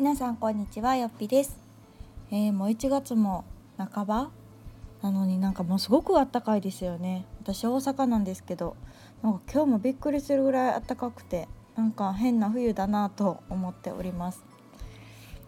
[0.00, 1.58] 皆さんこんにちはよっぴです、
[2.30, 3.44] えー、もう1月も
[3.76, 4.30] 半ば？
[5.02, 7.26] なのになんかもうすごくあったかいですよね。
[7.42, 8.76] 私大阪なんですけど
[9.22, 14.42] なんか今日もびっくりするぐらいあったかくてなんか変な冬だなと思っております。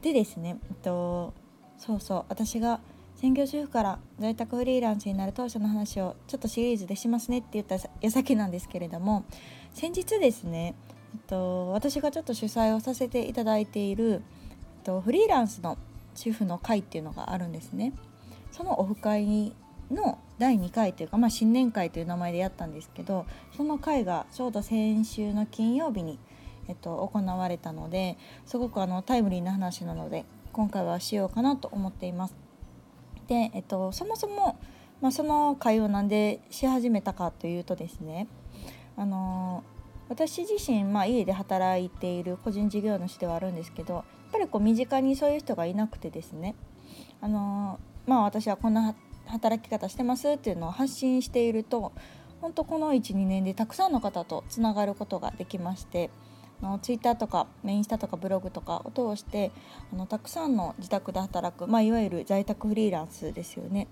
[0.00, 1.34] でですねえっと
[1.76, 2.78] そうそう私が
[3.16, 9.24] 専業主婦から在宅フリーランスになる当初の話をちょっとシリーズでしますねって言った矢先なんですけれども
[9.72, 10.76] 先日ですね、
[11.14, 14.22] えっと、私がちょっと主催をさせていただいている、
[14.86, 15.76] と、フリーランスの
[16.14, 17.92] 主婦の会っていうのがあるんですね。
[18.52, 19.52] そのオフ会
[19.90, 26.18] の第2回というか、まあ、新年会という名前でやったんですけどその会がちょうど先週の金曜日に、
[26.68, 32.34] えっと、行われたのですごくあのタイムリーな話なので今回はしようかなと思っています。
[33.28, 34.58] で、えっと、そもそも、
[35.02, 38.26] まあ、その会を何でし始めたかというとですね
[38.96, 39.64] あの
[40.08, 46.54] 私自身、まあ、家で働いている個人事業主ではあるんですけどやっぱりこう身近にそういう人がいなくてですね。
[47.20, 48.94] あの、まあ、私はこんな
[49.26, 51.92] 働き方してますっていうのを発信していると
[52.40, 56.10] 本当この12年でたくさんの方とつながることができまして
[56.62, 59.52] のツイッターとかインスタとかブログとかを通して
[59.92, 63.88] あのたくさんの自宅で働く、まあ、いわゆる在宅フリーランスですよね。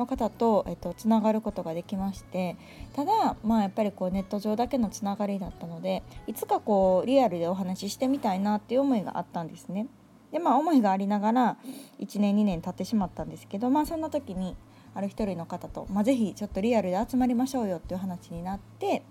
[0.00, 2.56] の方と、えっと、つながることができまして
[2.94, 9.86] ただ、まあ、やっぱりこうネット上だけのつながりだったのでいつかこうリアルでお話ししてみたいなっていう思いがあったんですね。
[10.32, 11.56] でまあ思いがありながら
[11.98, 14.56] 1年2年経ってしまったんですけどまあそんな時に
[14.94, 19.02] ある一人の方と、まあ、ぜひちょっとリアルで集まりましょうよっていう話になって、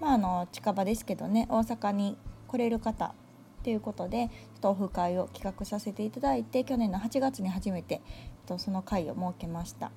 [0.00, 2.16] まあ、あの近場ですけどね大阪に
[2.48, 3.14] 来れる方
[3.62, 8.00] ということでちょっとオフ会を企画させていただいて去年の8月に初めて
[8.58, 9.92] その会を設けました。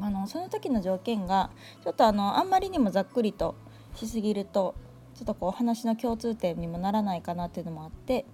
[0.00, 1.50] あのその時の条件が
[1.82, 3.54] ちょっとあのあんまりにもざっくりと
[3.94, 4.74] しすぎると
[5.14, 8.26] ちょっとこう話の共通点にもならないかなっていうのもあって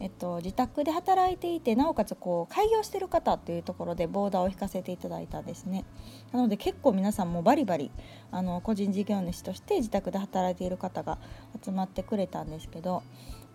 [0.00, 5.84] えっと、自宅で働いていてなおかつこう開業してる方っていうところでボーダーを引かせていただいたんですね
[6.32, 7.90] なので結構皆さんもバリバリ
[8.30, 11.18] あの個人事業主として自宅で働いている方が
[11.64, 13.02] 集まってくれたんですけど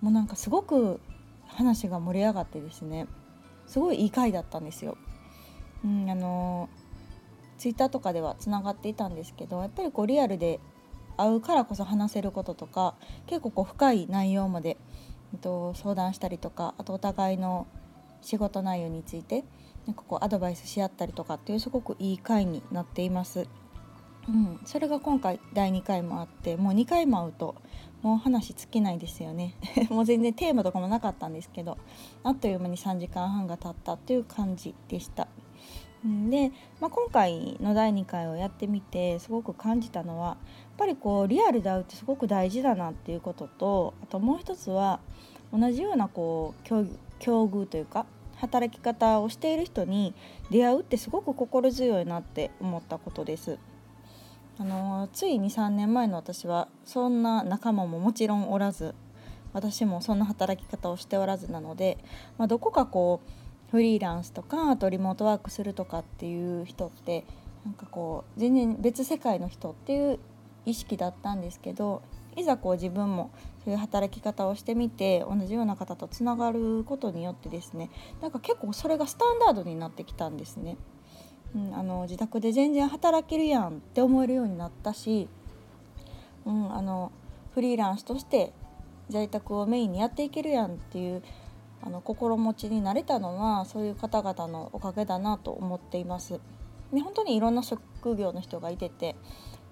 [0.02, 1.00] もうなんかすごく
[1.48, 3.08] 話が盛り上がってですね
[3.66, 4.98] すごいいい回だったんですよ。
[5.86, 6.68] うん、あの
[7.58, 10.60] ツイッターとかではつながっていたんですけどやっぱりこうリアルで
[11.18, 12.96] 会うからこそ話せることとか
[13.28, 14.78] 結構こう深い内容まで
[15.42, 17.68] と相談したりとかあとお互いの
[18.22, 19.44] 仕事内容について
[19.86, 23.48] なんかこうアドバイスし合ったりとかっていうすごくいい回になっています。
[24.30, 27.56] うん、それが今回第2回もあってもう2回も会うと
[28.02, 29.56] もう話尽きないですよね
[29.92, 31.78] もう全然テーマとかもなかったんですけど
[32.24, 35.28] あっという間に3時間半が経ったという感じでした。
[36.04, 40.38] で、まあ、今回の第2回をやってみてすごく感じたのはやっ
[40.78, 45.00] ぱりこうリアルで会うってすごく大事だなっていうこととあともう一つは
[45.54, 46.86] 同じようなこう境
[47.46, 48.06] 遇というか
[48.36, 50.14] 働き方をしている人に
[50.52, 53.58] 出会うってすごく心強いなって思ったことです。
[54.60, 58.94] あのつい23年前の私はそんな仲間ももちろんおらず
[59.52, 61.98] 私もそんな働き方をしておらずなので、
[62.38, 63.43] まあ、どこかこう
[63.74, 67.26] フリーランスとかあとリモートワークするとかっていう人って
[67.66, 70.20] なんかこう全然別世界の人っていう
[70.64, 72.04] 意識だったんですけど
[72.36, 73.32] いざこう自分も
[73.64, 77.90] そういう働き方をしてみて同じような方とつながることによってですね
[78.22, 80.78] なんか結構それがスタンダードになってきたんですね。
[81.56, 85.28] うん、あの自宅で全然働けるやんって思えるようになったし、
[86.46, 87.12] うん、あの
[87.56, 88.54] フリーランスとして
[89.10, 91.24] 在宅をメインにやっていけるやんっていう
[91.86, 96.40] あの心持ちになれたのはそういう方々のおかげだなと思っています。
[96.94, 99.16] で本当にいろんな職業の人がいてて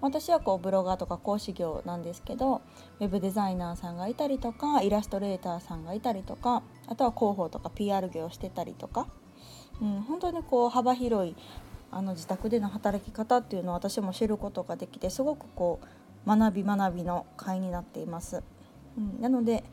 [0.01, 2.61] 私はこうブロガーとか講師業なんですけど
[2.99, 9.07] ウェブデザイナーさんがいたりとかイラストレーターさんがいたりとかあとは広報とか PR 業をしてたりとか、
[9.79, 11.35] うん、本当にこう幅広い
[11.91, 15.79] あの自宅での働き方っていうのを私も知ることができてすごくこ
[16.25, 18.43] う学び学びの会になっています。
[18.97, 19.63] うん、なので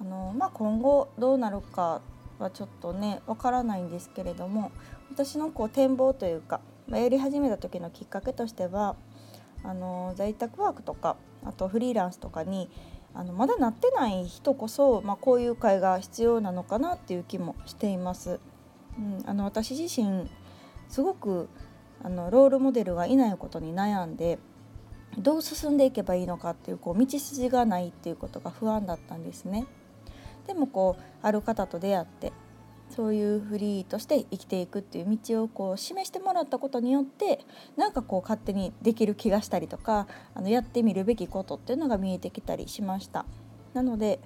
[0.00, 2.02] あの、まあ、今後どうなるか
[2.38, 4.72] はちょっとねわからないんですけれども
[5.10, 8.96] 私のこう展望というか、まあ、やり始めた時のきっかけとしては
[9.64, 12.68] あの在宅ワークとかあとフリーランスとかに
[13.14, 18.40] あのまだなってない人こそ、まあ、こういう会が必要なのかなっていう気もしています。
[18.98, 20.28] うん、あの私自身
[20.88, 21.48] すごく
[22.02, 24.38] あのロールモデルがいないことに悩んで
[25.18, 29.66] どう進んでいけばいいのかっていうこう道筋がないっていうことが不安だったんですね。
[30.46, 32.32] でもこうある方と出会って
[32.90, 37.40] そういうフリーとして生きていくっていう道をこう示してもらったことによって
[37.76, 43.26] なんかこう勝手にできる気がしたりとかあのやってみるべきことっていうのが見えてきたりしました。
[43.74, 44.20] なので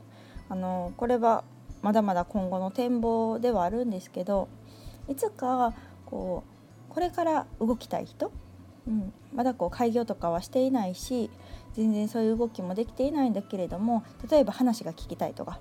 [0.49, 1.45] あのこれは
[1.83, 4.49] まだまだ今後の展望ではあるんですけど
[5.09, 5.75] いつか
[6.05, 6.45] こ
[6.91, 8.33] うこれから動きたい人、
[8.87, 11.31] うん、まだこう開業とかはしていないし
[11.73, 15.61] 全然そういう動きもできていないんだけれども例えば話が聞きたいとか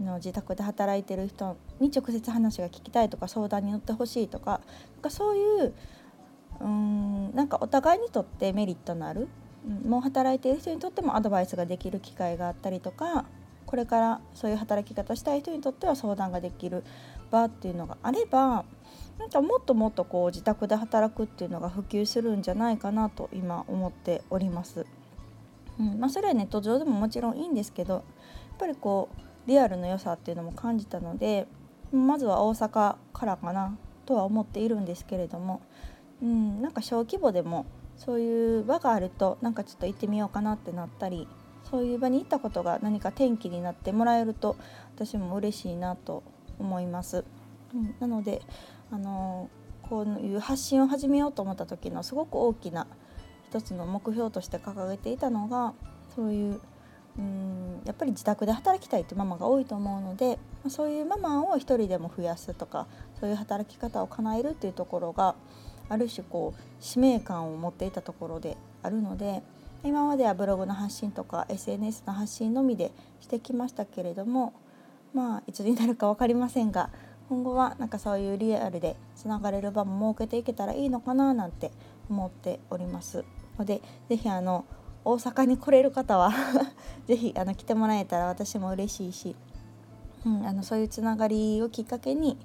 [0.00, 4.60] の自宅で働いてる人に直接話が聞きたいとか相談に乗ってほしいとか
[4.94, 5.74] なんかそういう
[6.60, 9.28] うんなんかお互いにとってメリットのある、
[9.66, 13.26] うん、もう働いてる人にとってもアドバイスができる機会があったりとか
[13.66, 16.84] これからそういう働き方したい人にとっては相談ができる
[17.30, 18.64] 場っていうのがあれば
[19.18, 24.86] なんかもっともっとこう自宅で働くっていうのが普及するんじゃないかなと今思っております。
[25.78, 28.02] うんまあ、それはネット上でももちろんいいんですけどやっ
[28.58, 31.48] ぱりこうリアルの良さっていうのも感じたので
[31.90, 35.60] まずは大阪からかなとは思っているんですけれども
[36.22, 37.66] うん、なんか小規模でも
[37.96, 41.28] そういう場があるとなんかちょっと行ってみようかなってなったり
[41.64, 44.56] そういう場に行ったことが何か転機になってもらえると
[44.94, 46.22] 私も嬉しいなと
[46.58, 47.24] 思います。
[47.74, 48.40] うん、なので
[48.90, 49.50] あの
[49.82, 52.86] こういう発信を始めようと思った時のすごく大きな
[53.48, 55.74] 一つの目標として掲げていたのが
[56.14, 56.60] そういう
[57.16, 60.38] うんやっぱり自宅で働きたいってママが多いと思うので
[60.68, 62.86] そういうママを一人でも増やすとか
[63.18, 65.34] そういう働き方を叶えるっていうところが
[65.88, 69.42] ある種こう使命感を持っていたところであるので
[69.84, 74.52] 今まではブログの発信とか SNS の発信のみでしてきましたけれども
[75.14, 76.90] まあいつになるか分かりませんが
[77.28, 81.70] 今後はなんかそういうリアルでつながれる場も設けていけたらいいのかななんて
[82.08, 83.24] 思っております。
[83.58, 84.64] ので是非あの
[85.08, 86.30] 大阪に来れる方は
[87.08, 89.36] 是非あの来てもらえたら私も嬉しいし、
[90.26, 92.36] うん、あのそういうつながりをきっかけに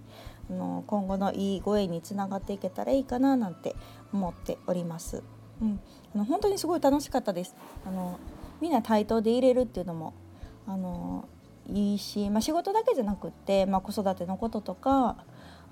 [0.49, 3.75] あの今後のいいご縁につながっていけたらいいかななんて
[4.13, 5.23] 思っております。
[5.61, 5.79] うん、
[6.15, 7.53] あの本当にすごい楽しかったです。
[7.85, 8.17] あの
[8.61, 10.13] みんな対等で入れるっていうのも
[10.65, 11.25] あの
[11.67, 15.17] いいし、まあ、仕事だけじゃなくって、まあ、子育てのこととか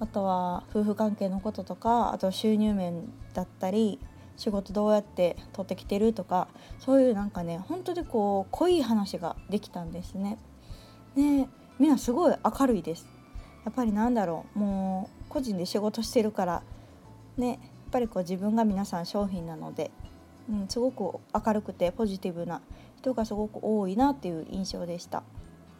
[0.01, 3.97] あとは夫婦関係のこととかあと収入面だったり
[4.37, 6.47] 仕事どうやって取ってきてるとか
[6.79, 10.37] そういうなんかね本当にこう濃い話ができたんですね。
[11.15, 11.47] で
[11.79, 13.07] みんなすごい明るいです。
[13.65, 16.63] やっぱりなんだろうもう個人で仕事してるから
[17.37, 17.57] ねやっ
[17.91, 19.91] ぱりこう自分が皆さん商品なので、
[20.49, 22.61] うん、すごく明るくてポジティブな
[22.97, 25.23] 人がすごく多いなっていう印象でした。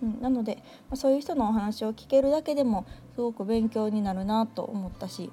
[0.02, 0.56] うん、なので、
[0.90, 5.32] まあ、そういう人のお話を聞けるだけでもすごく勉強になるなと思ったし、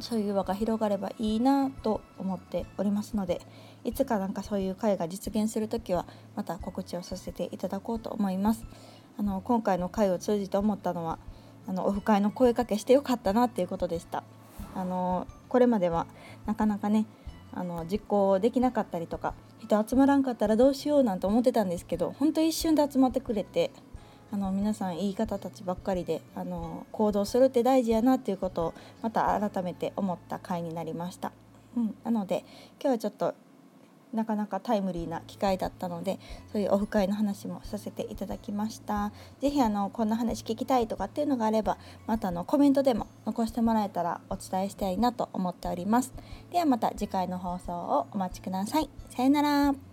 [0.00, 3.40] そういう輪が広がればいいなと思っておりますので
[3.84, 6.06] いつかなんかそういう会が実現する時は
[6.36, 8.64] また告知をさせていただこうと思います。
[9.18, 11.18] あの今回の会を通じて思ったのは
[11.66, 14.24] あのオフ会の声かけしてよかったなっていうことでした。
[14.74, 16.06] あのこれまでは
[16.46, 17.06] なかなかね
[17.52, 23.70] あの実行できなかったりとか人集まらんかったらどうしようなんて思ってたんですけど本当一瞬で集まってくれて
[24.32, 31.32] あの皆さんいい方たちばっかりであの行動するって大事やなっていうことをまた改めて思った回になりました。
[31.76, 32.44] うん、なので
[32.80, 33.34] 今日はちょっと
[34.14, 36.18] なかなかタイムリーな機会だったので
[36.52, 39.12] そういうオフ会の話もさせていただきました。
[39.40, 46.12] 是非あのこんな話聞きたいとかっていうのがあればまたのコメントでも残してもらえたらお伝えしたいなと思っております。
[46.50, 48.88] ではまた次回の放送をお待ちください。
[49.10, 49.91] さよなら。